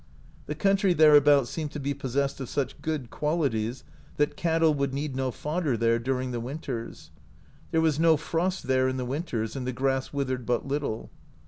The 0.47 0.55
country 0.55 0.93
thereabouts 0.93 1.51
seemed 1.51 1.69
to 1.73 1.79
be 1.79 1.93
possessed 1.93 2.39
of 2.39 2.49
such 2.49 2.81
good 2.81 3.11
qualities 3.11 3.83
that 4.17 4.35
cattle 4.35 4.73
would 4.73 4.95
need 4.95 5.15
no 5.15 5.29
fodder 5.29 5.77
there 5.77 5.99
during 5.99 6.31
the 6.31 6.39
winters. 6.39 7.11
There 7.69 7.81
was 7.81 7.99
no 7.99 8.17
frost 8.17 8.63
there 8.63 8.87
in 8.89 8.97
the 8.97 9.05
winters, 9.05 9.55
and 9.55 9.67
the 9.67 9.71
grass 9.73 10.11
withered 10.11 10.43
but 10.43 10.65
little. 10.67 11.11